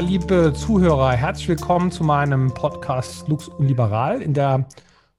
[0.00, 4.20] Liebe Zuhörer, herzlich willkommen zu meinem Podcast Lux und Liberal.
[4.20, 4.68] In der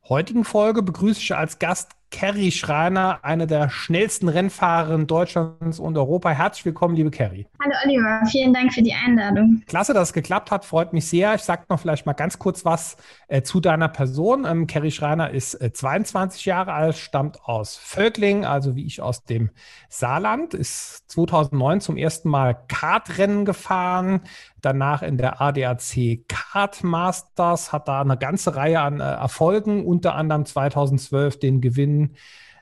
[0.08, 6.30] heutigen Folge begrüße ich als Gast Kerry Schreiner, eine der schnellsten Rennfahrerinnen Deutschlands und Europa.
[6.30, 7.48] Herzlich willkommen, liebe Kerry.
[7.62, 9.62] Hallo Oliver, vielen Dank für die Einladung.
[9.68, 11.36] Klasse, dass es geklappt hat, freut mich sehr.
[11.36, 12.96] Ich sage noch vielleicht mal ganz kurz was
[13.28, 14.46] äh, zu deiner Person.
[14.46, 19.26] Ähm, Kerry Schreiner ist äh, 22 Jahre alt, stammt aus Völkling, also wie ich aus
[19.26, 19.50] dem
[19.90, 24.22] Saarland, ist 2009 zum ersten Mal Kartrennen gefahren,
[24.62, 30.16] danach in der ADAC Kart Masters, hat da eine ganze Reihe an äh, Erfolgen, unter
[30.16, 31.97] anderem 2012 den Gewinn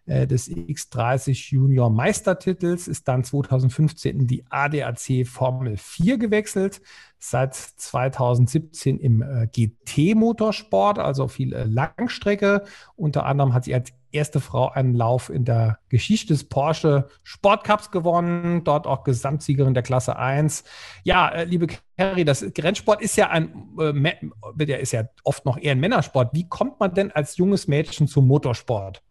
[0.08, 6.82] äh, des X30 Junior Meistertitels, ist dann 2015 in die ADAC Formel 4 gewechselt,
[7.18, 12.66] seit 2017 im äh, GT-Motorsport, also viel äh, Langstrecke.
[12.96, 17.90] Unter anderem hat sie als erste Frau einen Lauf in der Geschichte des Porsche Sportcups
[17.90, 20.66] gewonnen, dort auch Gesamtsiegerin der Klasse 1.
[21.04, 25.80] Ja, liebe Kerry, das Rennsport ist ja ein, äh, ist ja oft noch eher ein
[25.80, 26.30] Männersport.
[26.34, 29.02] Wie kommt man denn als junges Mädchen zum Motorsport?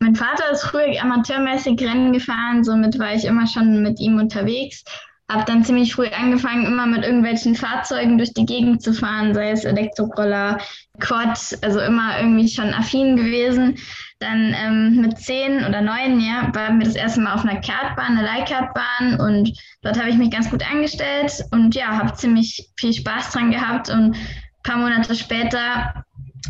[0.00, 4.84] Mein Vater ist früher amateurmäßig Rennen gefahren, somit war ich immer schon mit ihm unterwegs.
[5.30, 9.52] Habe dann ziemlich früh angefangen, immer mit irgendwelchen Fahrzeugen durch die Gegend zu fahren, sei
[9.52, 10.58] es Elektroroller,
[11.00, 13.78] Quad, also immer irgendwie schon affin gewesen.
[14.18, 18.18] Dann ähm, mit zehn oder neun, ja, waren wir das erste Mal auf einer Kartbahn,
[18.18, 22.92] einer Leihkartbahn und dort habe ich mich ganz gut angestellt und ja, habe ziemlich viel
[22.92, 24.16] Spaß dran gehabt und ein
[24.62, 26.03] paar Monate später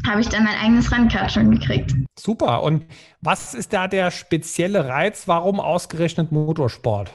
[0.06, 1.92] habe ich dann mein eigenes Rennkart schon gekriegt.
[2.19, 2.62] Super.
[2.62, 2.87] Und
[3.20, 5.27] was ist da der spezielle Reiz?
[5.27, 7.11] Warum ausgerechnet Motorsport?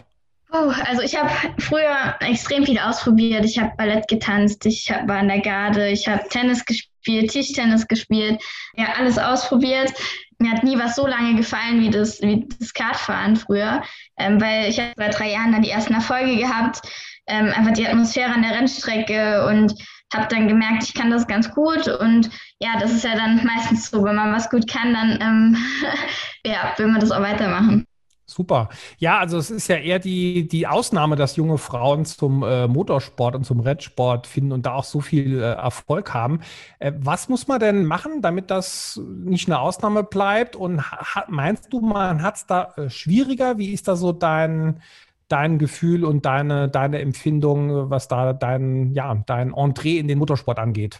[0.52, 3.45] Oh, also ich habe früher extrem viel ausprobiert.
[3.45, 7.88] Ich habe Ballett getanzt, ich hab, war in der Garde, ich habe Tennis gespielt, Tischtennis
[7.88, 8.41] gespielt,
[8.75, 9.93] ja, alles ausprobiert.
[10.39, 13.83] Mir hat nie was so lange gefallen wie das, wie das Kartfahren früher,
[14.17, 16.81] ähm, weil ich habe seit drei Jahren dann die ersten Erfolge gehabt.
[17.27, 19.76] Ähm, einfach die Atmosphäre an der Rennstrecke und
[20.14, 23.89] habe dann gemerkt, ich kann das ganz gut und ja, das ist ja dann meistens
[23.89, 25.58] so, wenn man was gut kann, dann ähm,
[26.45, 27.86] ja, will man das auch weitermachen.
[28.30, 28.70] Super.
[28.99, 33.33] Ja, also es ist ja eher die, die Ausnahme, dass junge Frauen zum äh, Motorsport
[33.33, 36.41] und zum Rennsport finden und da auch so viel äh, Erfolg haben.
[36.77, 40.55] Äh, was muss man denn machen, damit das nicht eine Ausnahme bleibt?
[40.55, 40.83] Und
[41.27, 43.58] meinst du, man hat es da äh, schwieriger?
[43.58, 44.80] Wie ist da so dein,
[45.29, 50.59] dein Gefühl und deine, deine Empfindung, was da dein, ja, dein Entree in den Motorsport
[50.59, 50.99] angeht?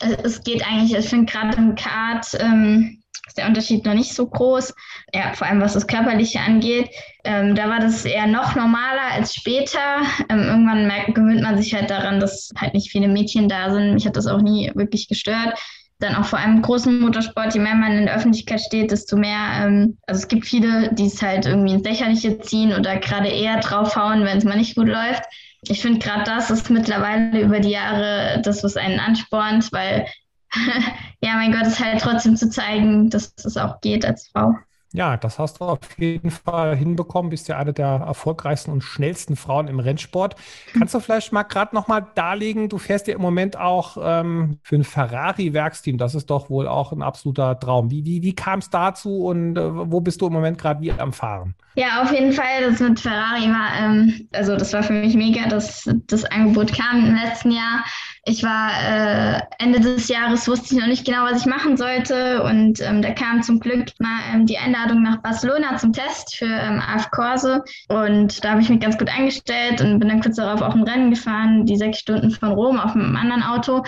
[0.00, 4.26] Es geht eigentlich, ich finde gerade im Kart ähm, ist der Unterschied noch nicht so
[4.26, 4.72] groß,
[5.12, 6.88] ja, vor allem was das Körperliche angeht.
[7.24, 10.02] Ähm, da war das eher noch normaler als später.
[10.30, 13.94] Ähm, irgendwann merkt, gewöhnt man sich halt daran, dass halt nicht viele Mädchen da sind.
[13.94, 15.58] Mich hat das auch nie wirklich gestört
[15.98, 19.64] dann auch vor allem großen Motorsport, je mehr man in der Öffentlichkeit steht, desto mehr,
[19.64, 23.58] ähm, also es gibt viele, die es halt irgendwie ins Lächerliche ziehen oder gerade eher
[23.58, 25.24] draufhauen, wenn es mal nicht gut läuft.
[25.62, 30.06] Ich finde gerade das ist mittlerweile über die Jahre das, was einen anspornt, weil
[31.20, 34.54] ja, mein Gott, es halt trotzdem zu zeigen, dass es auch geht als Frau.
[34.94, 37.28] Ja, das hast du auf jeden Fall hinbekommen.
[37.28, 40.34] Bist ja eine der erfolgreichsten und schnellsten Frauen im Rennsport.
[40.72, 44.76] Kannst du vielleicht mal gerade nochmal darlegen, du fährst ja im Moment auch ähm, für
[44.76, 45.98] ein Ferrari-Werksteam.
[45.98, 47.90] Das ist doch wohl auch ein absoluter Traum.
[47.90, 50.92] Wie, wie, wie kam es dazu und äh, wo bist du im Moment gerade wie
[50.92, 51.54] am Fahren?
[51.74, 52.62] Ja, auf jeden Fall.
[52.62, 57.06] Das mit Ferrari war, ähm, also das war für mich mega, dass das Angebot kam
[57.06, 57.84] im letzten Jahr.
[58.24, 62.42] Ich war äh, Ende des Jahres, wusste ich noch nicht genau, was ich machen sollte.
[62.42, 66.46] Und ähm, da kam zum Glück mal ähm, die Einladung nach Barcelona zum Test für
[66.46, 67.62] ähm, AF Corse.
[67.88, 70.82] Und da habe ich mich ganz gut eingestellt und bin dann kurz darauf auch ein
[70.82, 73.82] Rennen gefahren, die sechs Stunden von Rom auf einem anderen Auto.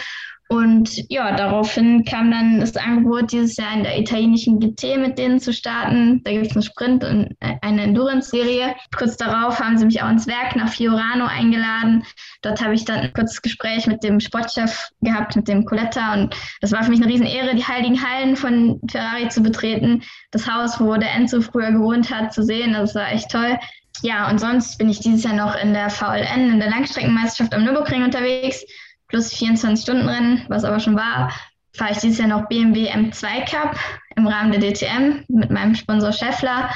[0.50, 5.38] Und ja, daraufhin kam dann das Angebot, dieses Jahr in der italienischen GT mit denen
[5.38, 6.22] zu starten.
[6.24, 8.74] Da gibt es einen Sprint und eine Endurance-Serie.
[8.98, 12.02] Kurz darauf haben sie mich auch ins Werk nach Fiorano eingeladen.
[12.42, 16.14] Dort habe ich dann ein kurzes Gespräch mit dem Sportchef gehabt, mit dem Coletta.
[16.14, 20.02] Und das war für mich eine Riesenehre, die heiligen Hallen von Ferrari zu betreten.
[20.32, 22.72] Das Haus, wo der Enzo früher gewohnt hat, zu sehen.
[22.72, 23.56] Das war echt toll.
[24.02, 27.62] Ja, und sonst bin ich dieses Jahr noch in der VLN, in der Langstreckenmeisterschaft am
[27.62, 28.64] Nürburgring unterwegs
[29.10, 31.32] plus 24-Stunden-Rennen, was aber schon war,
[31.76, 33.76] fahre ich dieses Jahr noch BMW M2 Cup
[34.16, 36.70] im Rahmen der DTM mit meinem Sponsor Scheffler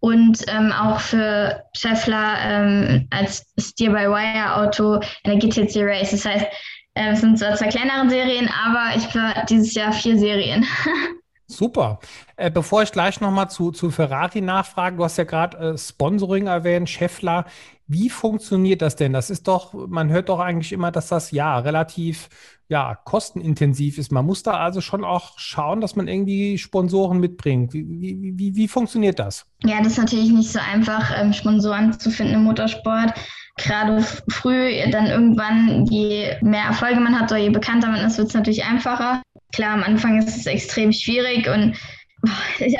[0.00, 6.10] und ähm, auch für Scheffler ähm, als Steer-by-Wire-Auto in der GTC Race.
[6.10, 6.46] Das heißt,
[6.94, 10.66] äh, es sind zwar zwei kleinere Serien, aber ich fahre dieses Jahr vier Serien.
[11.46, 11.98] Super.
[12.36, 16.46] Äh, bevor ich gleich nochmal zu, zu Ferrari nachfrage, du hast ja gerade äh, Sponsoring
[16.46, 17.44] erwähnt, Scheffler.
[17.86, 19.12] Wie funktioniert das denn?
[19.12, 22.30] Das ist doch, man hört doch eigentlich immer, dass das ja relativ
[22.68, 24.10] ja, kostenintensiv ist.
[24.10, 27.74] Man muss da also schon auch schauen, dass man irgendwie Sponsoren mitbringt.
[27.74, 29.46] Wie, wie, wie, wie funktioniert das?
[29.64, 33.12] Ja, das ist natürlich nicht so einfach, ähm, Sponsoren zu finden im Motorsport
[33.56, 38.28] gerade früh, dann irgendwann, je mehr Erfolge man hat oder je bekannter man ist, wird
[38.28, 39.22] es natürlich einfacher.
[39.54, 41.76] Klar, am Anfang ist es extrem schwierig und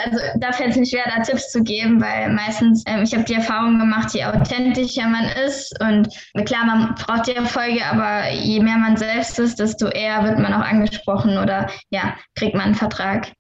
[0.05, 3.25] also da fällt es mir schwer, da Tipps zu geben, weil meistens, ähm, ich habe
[3.25, 6.09] die Erfahrung gemacht, je authentischer man ist und
[6.47, 10.55] klar, man braucht die Erfolge, aber je mehr man selbst ist, desto eher wird man
[10.55, 13.33] auch angesprochen oder ja, kriegt man einen Vertrag.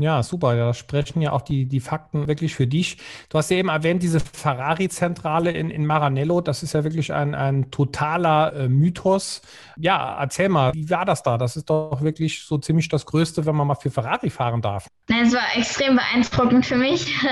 [0.00, 0.56] Ja, super.
[0.56, 2.96] Da sprechen ja auch die, die Fakten wirklich für dich.
[3.28, 6.40] Du hast ja eben erwähnt, diese Ferrari-Zentrale in, in Maranello.
[6.40, 9.42] Das ist ja wirklich ein, ein totaler äh, Mythos.
[9.76, 11.38] Ja, erzähl mal, wie war das da?
[11.38, 14.88] Das ist doch wirklich so ziemlich das Größte, wenn man mal für Ferrari fahren darf.
[15.08, 17.14] Es war extrem beeindruckend für mich.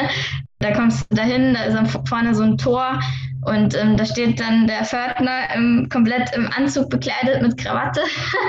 [0.61, 2.99] Da kommst du dahin, da ist vorne so ein Tor
[3.49, 8.01] und ähm, da steht dann der Pförtner im, komplett im Anzug bekleidet mit Krawatte.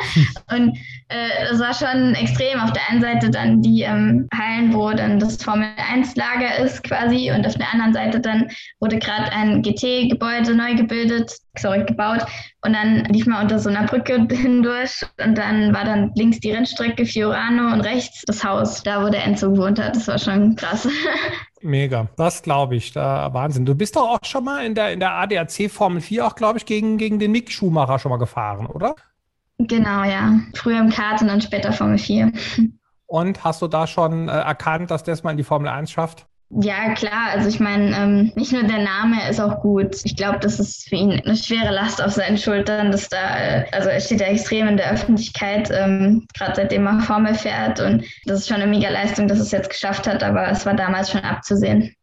[0.52, 0.78] und
[1.10, 2.60] äh, das war schon extrem.
[2.60, 7.46] Auf der einen Seite dann die ähm, Hallen, wo dann das Formel-1-Lager ist quasi und
[7.48, 8.50] auf der anderen Seite dann
[8.80, 12.26] wurde gerade ein GT-Gebäude neu gebildet, sorry, gebaut
[12.66, 16.52] und dann lief man unter so einer Brücke hindurch und dann war dann links die
[16.52, 19.96] Rennstrecke Fiorano und rechts das Haus, da wo der Enzo gewohnt hat.
[19.96, 20.88] Das war schon krass.
[21.62, 23.66] Mega, das glaube ich, da Wahnsinn.
[23.66, 26.58] Du bist doch auch schon mal in der, in der ADAC Formel 4 auch, glaube
[26.58, 28.96] ich, gegen, gegen den Mick Schumacher schon mal gefahren, oder?
[29.58, 30.40] Genau, ja.
[30.54, 32.32] Früher im Kart und dann später Formel 4.
[33.08, 36.28] Und hast du da schon äh, erkannt, dass das mal in die Formel 1 schafft?
[36.52, 37.30] Ja, klar.
[37.32, 39.98] Also ich meine, ähm, nicht nur der Name ist auch gut.
[40.04, 43.20] Ich glaube, das ist für ihn eine schwere Last auf seinen Schultern, dass da,
[43.72, 47.80] also er steht ja extrem in der Öffentlichkeit, ähm, gerade seitdem er Formel fährt.
[47.80, 50.74] Und das ist schon eine mega Leistung, dass es jetzt geschafft hat, aber es war
[50.74, 51.94] damals schon abzusehen.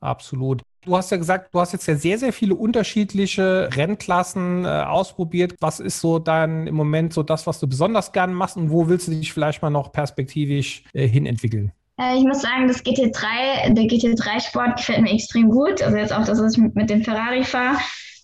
[0.00, 0.62] Absolut.
[0.82, 5.54] Du hast ja gesagt, du hast jetzt ja sehr, sehr viele unterschiedliche Rennklassen äh, ausprobiert.
[5.60, 8.88] Was ist so dann im Moment so das, was du besonders gerne machst und wo
[8.88, 11.72] willst du dich vielleicht mal noch perspektivisch äh, hinentwickeln?
[11.98, 15.82] Äh, ich muss sagen, das GT3, der GT3-Sport gefällt mir extrem gut.
[15.82, 17.78] Also jetzt auch, dass ich mit dem Ferrari fahre.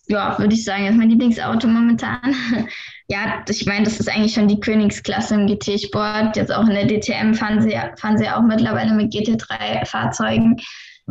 [0.08, 2.34] Ja, würde ich sagen, ist mein Lieblingsauto momentan.
[3.08, 6.36] ja, ich meine, das ist eigentlich schon die Königsklasse im GT-Sport.
[6.36, 10.60] Jetzt auch in der DTM fahren sie, fahren sie auch mittlerweile mit GT3-Fahrzeugen.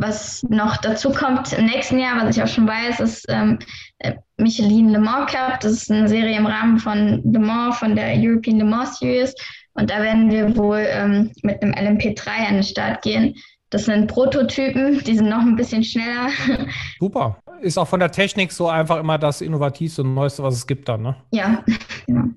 [0.02, 3.60] Was noch dazu kommt im nächsten Jahr, was ich auch schon weiß, ist ähm,
[3.98, 5.60] äh, Michelin Le Mans Cup.
[5.60, 9.32] Das ist eine Serie im Rahmen von Le Mans, von der European Le Mans Series.
[9.74, 13.36] Und da werden wir wohl ähm, mit einem LMP3 an den Start gehen.
[13.70, 16.30] Das sind Prototypen, die sind noch ein bisschen schneller.
[16.98, 17.38] Super.
[17.60, 20.88] Ist auch von der Technik so einfach immer das Innovativste und Neueste, was es gibt
[20.88, 21.16] dann, ne?
[21.30, 21.62] Ja,
[22.08, 22.24] genau.
[22.24, 22.28] Ja,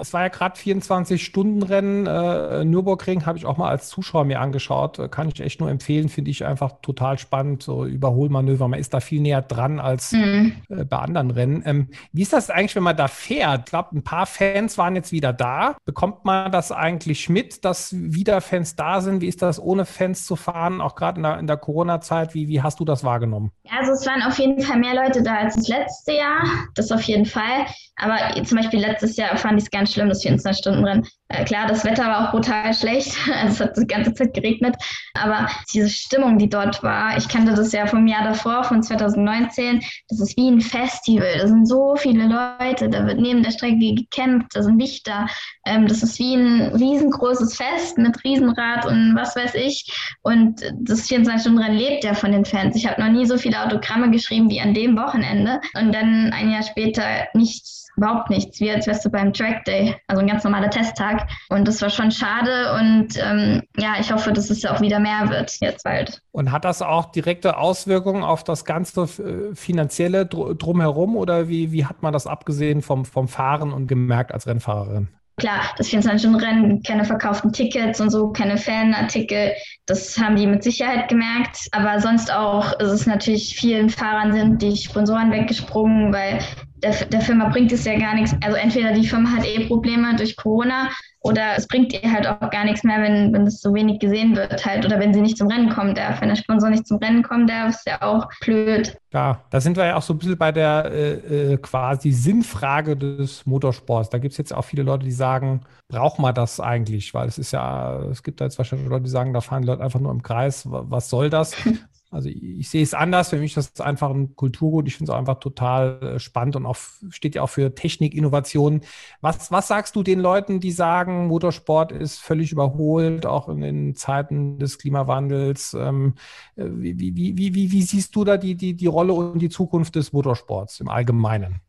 [0.00, 2.06] es war ja gerade 24-Stunden-Rennen.
[2.06, 4.98] Äh, Nürburgring habe ich auch mal als Zuschauer mir angeschaut.
[4.98, 7.62] Äh, kann ich echt nur empfehlen, finde ich einfach total spannend.
[7.62, 10.56] So Überholmanöver, man ist da viel näher dran als mhm.
[10.68, 11.62] äh, bei anderen Rennen.
[11.64, 13.60] Ähm, wie ist das eigentlich, wenn man da fährt?
[13.60, 15.76] Ich glaube, ein paar Fans waren jetzt wieder da.
[15.84, 19.20] Bekommt man das eigentlich mit, dass wieder Fans da sind?
[19.20, 20.80] Wie ist das, ohne Fans zu fahren?
[20.80, 23.52] Auch gerade in der, in der Corona-Zeit, wie, wie hast du das wahrgenommen?
[23.70, 26.42] Also es waren auf jeden Fall mehr Leute da als das letzte Jahr.
[26.74, 27.66] Das auf jeden Fall.
[27.96, 31.06] Aber zum Beispiel letztes Jahr fand ich es ganz schlimm, das 24-Stunden-Rennen.
[31.28, 33.16] Äh, klar, das Wetter war auch brutal schlecht.
[33.40, 34.76] Also es hat die ganze Zeit geregnet.
[35.14, 39.80] Aber diese Stimmung, die dort war, ich kannte das ja vom Jahr davor, von 2019.
[40.08, 41.38] Das ist wie ein Festival.
[41.38, 42.88] Da sind so viele Leute.
[42.88, 44.48] Da wird neben der Strecke gekämpft.
[44.54, 45.26] Da sind Lichter.
[45.64, 49.90] Ähm, das ist wie ein riesengroßes Fest mit Riesenrad und was weiß ich.
[50.22, 52.76] Und das 24-Stunden-Rennen lebt ja von den Fans.
[52.76, 55.60] Ich habe noch nie so viele Autogramme geschrieben wie an dem Wochenende.
[55.74, 59.96] Und dann ein Jahr später nichts überhaupt nichts, wie als wärst du beim Track Day,
[60.06, 61.28] also ein ganz normaler Testtag.
[61.48, 65.28] Und das war schon schade und ähm, ja, ich hoffe, dass es auch wieder mehr
[65.28, 66.22] wird jetzt bald.
[66.32, 71.86] Und hat das auch direkte Auswirkungen auf das ganze äh, finanzielle drumherum oder wie, wie
[71.86, 75.08] hat man das abgesehen vom, vom Fahren und gemerkt als Rennfahrerin?
[75.40, 79.52] Klar, das 24-Stunden-Rennen, keine verkauften Tickets und so, keine Fanartikel,
[79.86, 81.66] das haben die mit Sicherheit gemerkt.
[81.72, 86.40] Aber sonst auch ist es natürlich vielen Fahrern sind die Sponsoren weggesprungen, weil
[86.82, 88.34] der, der Firma bringt es ja gar nichts.
[88.42, 90.88] Also entweder die Firma hat eh Probleme durch Corona
[91.22, 94.34] oder es bringt ihr halt auch gar nichts mehr, wenn, wenn es so wenig gesehen
[94.34, 96.20] wird halt oder wenn sie nicht zum Rennen kommen darf.
[96.20, 98.96] Wenn der Sponsor nicht zum Rennen kommen darf, ist ja auch blöd.
[99.12, 102.96] Ja, da sind wir ja auch so ein bisschen bei der äh, äh quasi Sinnfrage
[102.96, 104.08] des Motorsports.
[104.08, 107.12] Da gibt es jetzt auch viele Leute, die sagen, braucht man das eigentlich?
[107.12, 109.68] Weil es ist ja, es gibt da jetzt wahrscheinlich Leute, die sagen, da fahren die
[109.68, 110.64] Leute einfach nur im Kreis.
[110.66, 111.54] Was soll das?
[112.12, 113.28] Also ich, sehe es anders.
[113.28, 114.88] Für mich ist das einfach ein Kulturgut.
[114.88, 116.76] Ich finde es einfach total äh, spannend und auch,
[117.10, 118.80] steht ja auch für Technik, Innovation.
[119.20, 123.94] Was, was sagst du den Leuten, die sagen, Motorsport ist völlig überholt, auch in den
[123.94, 125.74] Zeiten des Klimawandels?
[125.74, 126.14] Ähm,
[126.56, 129.48] äh, wie, wie, wie, wie, wie siehst du da die, die, die Rolle und die
[129.48, 131.60] Zukunft des Motorsports im Allgemeinen?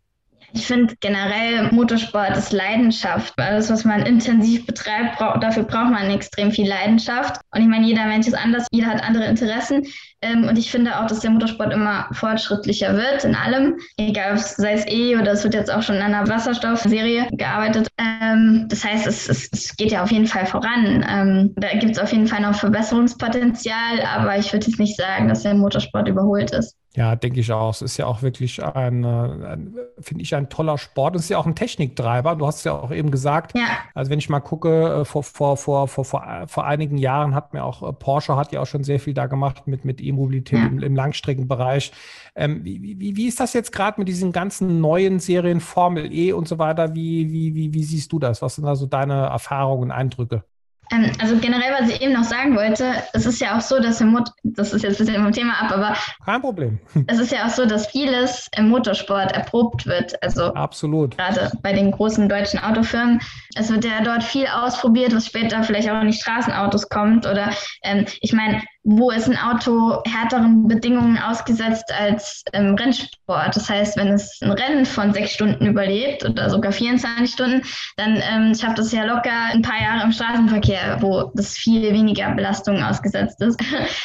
[0.53, 3.34] Ich finde generell Motorsport ist Leidenschaft.
[3.38, 7.39] Alles, was man intensiv betreibt, brauch, dafür braucht man extrem viel Leidenschaft.
[7.53, 9.84] Und ich meine, jeder Mensch ist anders, jeder hat andere Interessen.
[10.22, 13.77] Ähm, und ich finde auch, dass der Motorsport immer fortschrittlicher wird in allem.
[13.98, 17.88] Egal, sei es E oder es wird jetzt auch schon in einer Wasserstoffserie gearbeitet.
[17.98, 21.05] Ähm, das heißt, es, es, es, geht ja auf jeden Fall voran.
[21.10, 25.29] Ähm, da gibt es auf jeden Fall noch Verbesserungspotenzial, aber ich würde jetzt nicht sagen,
[25.29, 26.75] dass der Motorsport überholt ist.
[26.95, 27.69] Ja, denke ich auch.
[27.69, 31.15] Es ist ja auch wirklich ein, ein finde ich, ein toller Sport.
[31.15, 32.36] Es ist ja auch ein Techniktreiber.
[32.36, 33.57] Du hast es ja auch eben gesagt.
[33.57, 33.65] Ja.
[33.93, 37.53] Also wenn ich mal gucke, äh, vor, vor, vor, vor, vor, vor einigen Jahren hat
[37.53, 40.60] mir auch äh, Porsche hat ja auch schon sehr viel da gemacht mit, mit E-Mobilität
[40.60, 40.67] ja.
[40.67, 41.93] im, im, Langstreckenbereich.
[42.36, 46.33] Ähm, wie, wie, wie ist das jetzt gerade mit diesen ganzen neuen Serien Formel E
[46.33, 46.93] und so weiter?
[46.93, 48.41] Wie, wie, wie, wie siehst du das?
[48.41, 50.43] Was sind da so deine Erfahrungen und Eindrücke?
[50.91, 54.01] Ähm, also generell, was ich eben noch sagen wollte, es ist ja auch so, dass
[54.01, 55.95] im Mot das ist jetzt ein bisschen vom Thema ab, aber
[56.25, 56.79] kein Problem.
[57.07, 60.21] Es ist ja auch so, dass vieles im Motorsport erprobt wird.
[60.24, 61.17] Also absolut.
[61.17, 63.19] Gerade bei den großen deutschen Autofirmen.
[63.55, 67.25] Es wird ja dort viel ausprobiert, was später vielleicht auch in die Straßenautos kommt.
[67.25, 67.51] Oder
[67.83, 73.55] ähm, ich meine, wo ist ein Auto härteren Bedingungen ausgesetzt als im Rennsport.
[73.55, 77.61] Das heißt, wenn es ein Rennen von sechs Stunden überlebt oder sogar 24 Stunden,
[77.97, 82.33] dann ähm, schafft es ja locker ein paar Jahre im Straßenverkehr, wo das viel weniger
[82.33, 83.59] Belastungen ausgesetzt ist.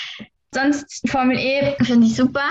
[0.54, 2.44] Sonst Formel E finde ich super,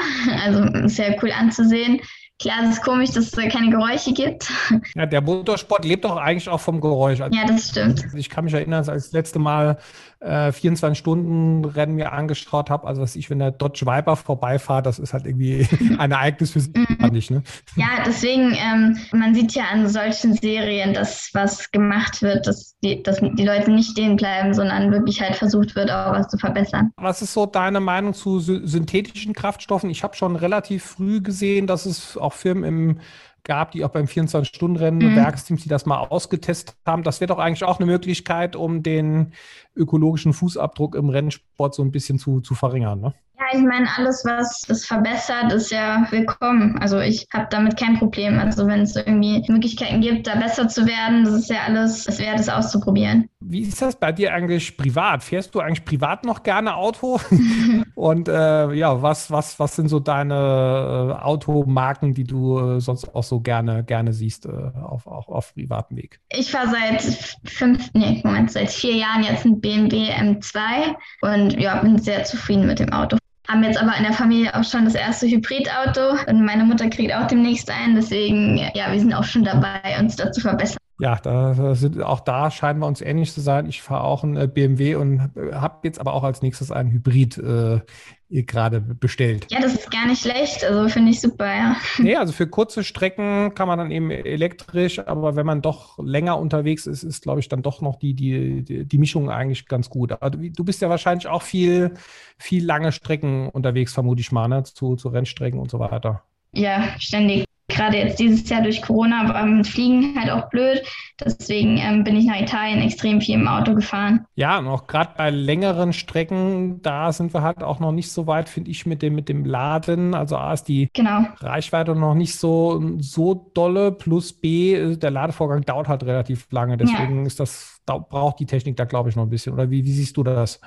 [0.43, 2.01] also sehr cool anzusehen.
[2.41, 4.51] Klar, es ist komisch, dass es da keine Geräusche gibt.
[4.95, 7.19] Ja, der Motorsport lebt doch eigentlich auch vom Geräusch.
[7.19, 8.05] Also ja, das stimmt.
[8.15, 9.77] Ich kann mich erinnern, als ich das letzte Mal
[10.19, 12.87] äh, 24-Stunden-Rennen mir angeschaut habe.
[12.87, 16.59] Also, dass ich, wenn der Dodge Viper vorbeifahrt, das ist halt irgendwie ein Ereignis für
[16.59, 17.15] sich, mhm.
[17.15, 17.29] ich.
[17.29, 17.43] Ne?
[17.75, 23.03] Ja, deswegen, ähm, man sieht ja an solchen Serien, dass was gemacht wird, dass die,
[23.03, 26.91] dass die Leute nicht stehen bleiben, sondern wirklich halt versucht wird, auch was zu verbessern.
[26.97, 29.89] Was ist so deine Meinung zu synthetischen Kraftstoffen?
[29.89, 32.99] Ich habe schon relativ früh gesehen, dass es auch Firmen im
[33.45, 35.15] gab, die auch beim 24-Stunden-Rennen, mhm.
[35.15, 37.03] Werksteams, die das mal ausgetestet haben.
[37.03, 39.31] Das wäre doch eigentlich auch eine Möglichkeit, um den
[39.75, 42.99] ökologischen Fußabdruck im Rennsport so ein bisschen zu, zu verringern.
[42.99, 43.13] Ne?
[43.37, 46.77] Ja, ich meine, alles, was das verbessert, ist ja willkommen.
[46.79, 48.39] Also ich habe damit kein Problem.
[48.39, 52.19] Also wenn es irgendwie Möglichkeiten gibt, da besser zu werden, das ist ja alles es
[52.19, 53.29] wert, es auszuprobieren.
[53.47, 55.23] Wie ist das bei dir eigentlich privat?
[55.23, 57.19] Fährst du eigentlich privat noch gerne Auto?
[57.95, 63.13] Und äh, ja, was, was, was sind so deine äh, Automarken, die du äh, sonst
[63.13, 66.19] auch so gerne, gerne siehst äh, auf, auf, auf privatem Weg?
[66.29, 71.81] Ich fahre seit fünf, nee, Moment, seit vier Jahren jetzt ein BMW M2 und ja,
[71.81, 74.95] bin sehr zufrieden mit dem Auto haben jetzt aber in der Familie auch schon das
[74.95, 77.93] erste Hybridauto und meine Mutter kriegt auch demnächst ein.
[77.93, 80.79] Deswegen, ja, wir sind auch schon dabei, uns da zu verbessern.
[80.97, 83.67] Ja, da sind auch da scheinen wir uns ähnlich zu sein.
[83.67, 86.89] Ich fahre auch ein äh, BMW und äh, habe jetzt aber auch als nächstes ein
[86.89, 87.81] Hybrid äh,
[88.29, 89.45] gerade bestellt.
[89.49, 90.63] Ja, das ist gar nicht schlecht.
[90.63, 91.75] Also finde ich super, ja.
[91.97, 96.39] Nee, also für kurze Strecken kann man dann eben elektrisch, aber wenn man doch länger
[96.39, 99.89] unterwegs ist, ist, glaube ich, dann doch noch die, die, die, die Mischung eigentlich ganz
[99.89, 100.13] gut.
[100.13, 101.93] Aber du, du, bist ja wahrscheinlich auch viel,
[102.37, 104.63] viel lange Strecken unterwegs, vermute ich mal, ne?
[104.63, 106.23] zu, zu Rennstrecken und so weiter.
[106.53, 110.81] Ja, ständig gerade jetzt dieses Jahr durch Corona war mit Fliegen halt auch blöd.
[111.23, 114.25] Deswegen ähm, bin ich nach Italien extrem viel im Auto gefahren.
[114.35, 118.27] Ja, und auch gerade bei längeren Strecken, da sind wir halt auch noch nicht so
[118.27, 120.13] weit, finde ich, mit dem, mit dem Laden.
[120.13, 121.25] Also A ist die genau.
[121.37, 126.77] Reichweite noch nicht so, so dolle, plus B, der Ladevorgang dauert halt relativ lange.
[126.77, 127.27] Deswegen ja.
[127.27, 129.53] ist das, braucht die Technik da, glaube ich, noch ein bisschen.
[129.53, 130.59] Oder wie, wie siehst du das?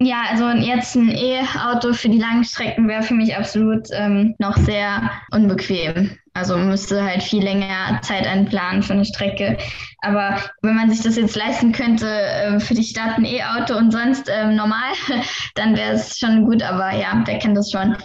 [0.00, 4.56] Ja, also jetzt ein E-Auto für die langen Strecken wäre für mich absolut ähm, noch
[4.56, 6.18] sehr unbequem.
[6.32, 9.56] Also müsste halt viel länger Zeit einplanen für eine Strecke.
[10.00, 13.92] Aber wenn man sich das jetzt leisten könnte, äh, für die Stadt ein E-Auto und
[13.92, 14.92] sonst ähm, normal,
[15.54, 16.62] dann wäre es schon gut.
[16.62, 17.96] Aber ja, wer kennt das schon.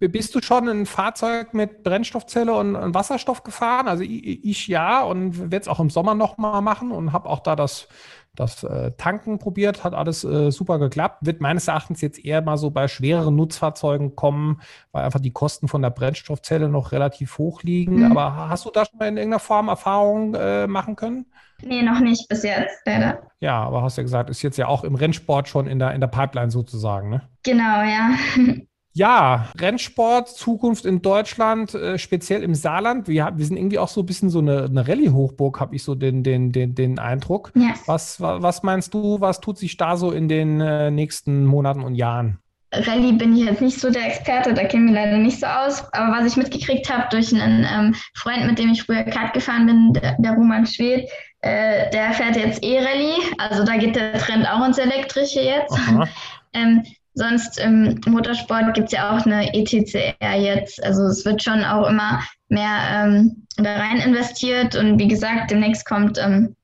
[0.00, 3.88] Bist du schon ein Fahrzeug mit Brennstoffzelle und, und Wasserstoff gefahren?
[3.88, 7.40] Also ich, ich ja und werde es auch im Sommer nochmal machen und habe auch
[7.40, 7.88] da das
[8.34, 11.26] das äh, Tanken probiert, hat alles äh, super geklappt.
[11.26, 14.60] Wird meines Erachtens jetzt eher mal so bei schwereren Nutzfahrzeugen kommen,
[14.92, 18.00] weil einfach die Kosten von der Brennstoffzelle noch relativ hoch liegen.
[18.00, 18.12] Mhm.
[18.12, 21.26] Aber hast du da schon mal in irgendeiner Form Erfahrung äh, machen können?
[21.62, 23.22] Nee, noch nicht bis jetzt, leider.
[23.40, 26.00] Ja, aber hast ja gesagt, ist jetzt ja auch im Rennsport schon in der, in
[26.00, 27.28] der Pipeline sozusagen, ne?
[27.42, 28.10] Genau, ja.
[28.98, 33.06] Ja, Rennsport, Zukunft in Deutschland, äh, speziell im Saarland.
[33.06, 35.94] Wir, wir sind irgendwie auch so ein bisschen so eine, eine Rallye-Hochburg, habe ich so
[35.94, 37.52] den, den, den, den Eindruck.
[37.54, 37.74] Ja.
[37.86, 41.94] Was, was meinst du, was tut sich da so in den äh, nächsten Monaten und
[41.94, 42.40] Jahren?
[42.72, 45.84] Rallye bin ich jetzt nicht so der Experte, da kennen wir leider nicht so aus.
[45.92, 49.66] Aber was ich mitgekriegt habe durch einen ähm, Freund, mit dem ich früher Kart gefahren
[49.66, 51.08] bin, der, der Roman Schwed,
[51.42, 53.14] äh, der fährt jetzt E-Rallye.
[53.38, 55.78] Also da geht der Trend auch ins Elektrische jetzt.
[56.52, 56.82] ähm,
[57.18, 60.82] sonst im Motorsport gibt es ja auch eine ETCR jetzt.
[60.82, 64.74] Also es wird schon auch immer mehr ähm, da rein investiert.
[64.76, 66.56] Und wie gesagt, demnächst kommt ähm,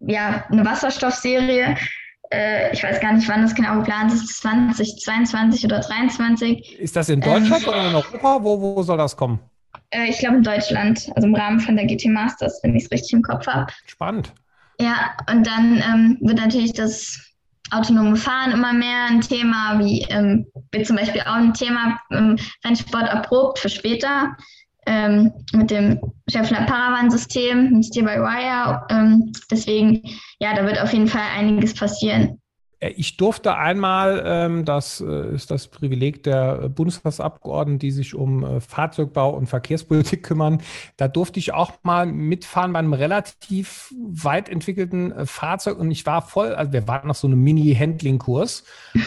[0.00, 1.76] ja eine Wasserstoffserie
[2.32, 6.80] äh, ich weiß gar nicht, wann das genau geplant ist, 2022 oder 2023.
[6.80, 8.38] Ist das in Deutschland ähm, oder in Europa?
[8.42, 9.38] Wo, wo soll das kommen?
[9.90, 12.90] Äh, ich glaube in Deutschland, also im Rahmen von der GT Masters, wenn ich es
[12.90, 13.70] richtig im Kopf habe.
[13.86, 14.32] Spannend.
[14.80, 17.31] Ja, und dann ähm, wird natürlich das
[17.70, 22.36] autonome Fahren immer mehr ein Thema, wie ähm, wird zum Beispiel auch ein Thema im
[22.64, 24.36] Rennsport erprobt für später
[24.86, 26.00] ähm, mit dem
[26.30, 28.86] Scheffler Paravan-System, mit Steer-by-Wire.
[28.90, 30.02] Ähm, deswegen,
[30.40, 32.41] ja, da wird auf jeden Fall einiges passieren.
[32.82, 38.44] Äh, ich durfte einmal, ähm, das äh, ist das Privileg der Bundestagsabgeordneten, die sich um
[38.44, 40.60] äh, Fahrzeugbau und Verkehrspolitik kümmern,
[40.96, 46.22] da durfte ich auch mal mitfahren bei einem relativ weit entwickelten Fahrzeug und ich war
[46.22, 48.64] voll, also wir waren noch so einem Mini-Handling-Kurs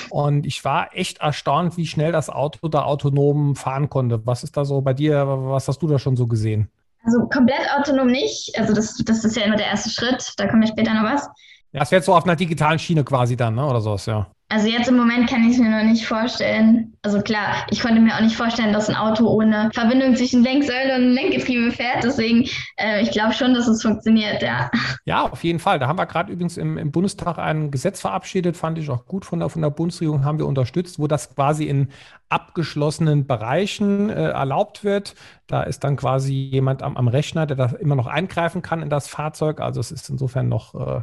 [0.09, 4.25] und ich war echt erstaunt, wie schnell das Auto da autonom fahren konnte.
[4.25, 6.69] Was ist da so bei dir, was hast du da schon so gesehen?
[7.03, 10.63] Also komplett autonom nicht, also das, das ist ja immer der erste Schritt, da komme
[10.63, 11.27] ich später noch was.
[11.75, 13.65] Ja, es wird so auf einer digitalen Schiene quasi dann, ne?
[13.65, 14.27] oder sowas, ja.
[14.47, 16.93] Also jetzt im Moment kann ich es mir noch nicht vorstellen.
[17.01, 20.95] Also klar, ich konnte mir auch nicht vorstellen, dass ein Auto ohne Verbindung zwischen Lenksäule
[20.95, 22.03] und Lenkgetriebe fährt.
[22.03, 24.69] Deswegen, äh, ich glaube schon, dass es funktioniert, ja.
[25.03, 25.79] Ja, auf jeden Fall.
[25.79, 29.25] Da haben wir gerade übrigens im, im, Bundestag ein Gesetz verabschiedet, fand ich auch gut
[29.25, 31.89] von der, von der Bundesregierung, haben wir unterstützt, wo das quasi in
[32.29, 35.15] abgeschlossenen Bereichen äh, erlaubt wird.
[35.47, 38.89] Da ist dann quasi jemand am, am, Rechner, der da immer noch eingreifen kann in
[38.89, 39.59] das Fahrzeug.
[39.59, 41.01] Also es ist insofern noch, äh,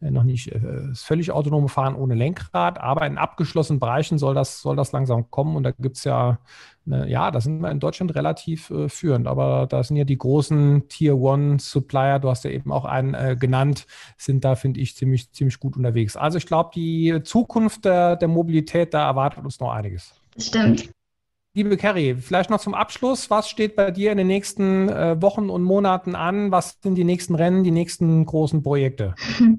[0.00, 4.76] noch nicht äh, völlig autonome Fahren ohne Lenkrad, aber in abgeschlossenen Bereichen soll das, soll
[4.76, 5.56] das langsam kommen.
[5.56, 6.38] Und da gibt es ja,
[6.86, 9.26] eine, ja, da sind wir in Deutschland relativ äh, führend.
[9.26, 13.14] Aber da sind ja die großen Tier One Supplier, du hast ja eben auch einen
[13.14, 16.16] äh, genannt, sind da, finde ich, ziemlich, ziemlich gut unterwegs.
[16.16, 20.14] Also ich glaube, die Zukunft der, der Mobilität, da erwartet uns noch einiges.
[20.34, 20.90] Das stimmt.
[21.52, 23.28] Liebe Carrie, vielleicht noch zum Abschluss.
[23.28, 26.52] Was steht bei dir in den nächsten äh, Wochen und Monaten an?
[26.52, 29.14] Was sind die nächsten Rennen, die nächsten großen Projekte?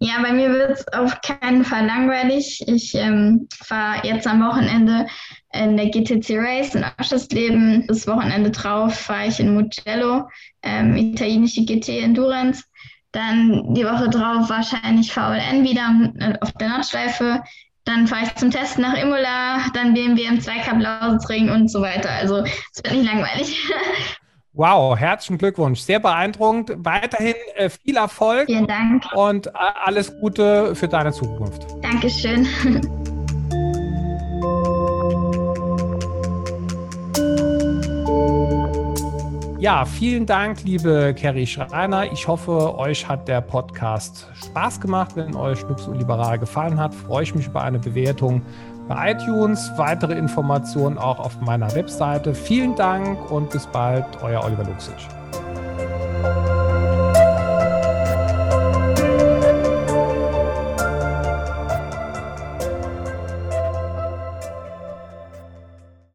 [0.00, 2.62] Ja, bei mir wird es auf keinen Fall langweilig.
[2.68, 5.06] Ich ähm, fahre jetzt am Wochenende
[5.52, 7.84] in der GTC Race in Aschersleben.
[7.88, 10.28] Das Wochenende drauf fahre ich in Mugello,
[10.62, 12.62] ähm, italienische GT Endurance.
[13.10, 17.42] Dann die Woche drauf wahrscheinlich VLN wieder äh, auf der Nordschleife.
[17.88, 22.10] Dann fahre ich zum Testen nach Imola, dann BMW im Zweikampf Lausitzring und so weiter.
[22.10, 23.58] Also es wird nicht langweilig.
[24.54, 25.78] Wow, herzlichen Glückwunsch.
[25.78, 26.72] Sehr beeindruckend.
[26.78, 28.46] Weiterhin äh, viel Erfolg.
[28.46, 29.04] Vielen Dank.
[29.14, 29.50] Und äh,
[29.84, 31.64] alles Gute für deine Zukunft.
[31.80, 32.48] Dankeschön.
[39.58, 42.12] Ja, vielen Dank, liebe Kerry Schreiner.
[42.12, 45.16] Ich hoffe, euch hat der Podcast Spaß gemacht.
[45.16, 48.40] Wenn euch Schnups und Liberal gefallen hat, freue ich mich über eine Bewertung
[48.86, 49.68] bei iTunes.
[49.76, 52.36] Weitere Informationen auch auf meiner Webseite.
[52.36, 55.17] Vielen Dank und bis bald, euer Oliver Luxic.